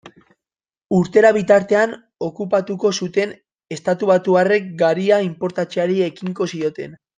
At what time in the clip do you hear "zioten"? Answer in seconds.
6.57-7.01